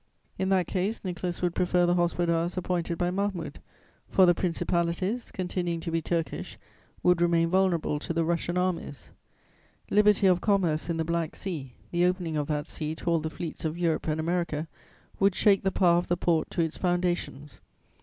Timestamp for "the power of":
15.61-16.07